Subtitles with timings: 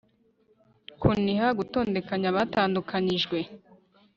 [1.01, 3.39] kuniha, gutondekanya abatandukanijwe